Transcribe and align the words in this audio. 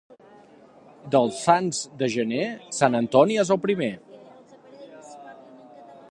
Dels 1.15 1.41
sants 1.47 1.81
de 1.99 2.09
gener, 2.13 2.47
Sant 2.79 2.99
Antoni 3.01 3.39
és 3.43 3.51
el 3.57 3.61
primer. 3.67 3.91